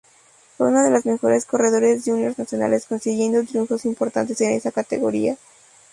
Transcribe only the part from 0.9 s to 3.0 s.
mejores corredores juniors nacionales